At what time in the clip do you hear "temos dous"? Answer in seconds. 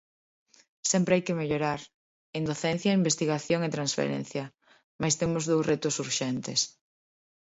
5.21-5.65